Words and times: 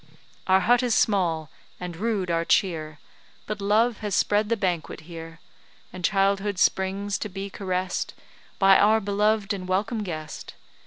Our 0.47 0.61
hut 0.61 0.81
is 0.81 0.95
small, 0.95 1.51
and 1.79 1.95
rude 1.95 2.31
our 2.31 2.43
cheer, 2.43 2.97
But 3.45 3.61
love 3.61 3.99
has 3.99 4.15
spread 4.15 4.49
the 4.49 4.57
banquet 4.57 5.01
here; 5.01 5.39
And 5.93 6.03
childhood 6.03 6.57
springs 6.57 7.19
to 7.19 7.29
be 7.29 7.51
caress'd 7.51 8.15
By 8.57 8.79
our 8.79 8.99
beloved 8.99 9.53
and 9.53 9.67
welcome 9.67 10.01
guest. 10.01 10.55